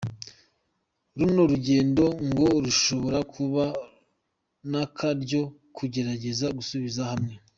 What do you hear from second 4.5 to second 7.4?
n'akaryo ko kugerageza gusubiza hamwe.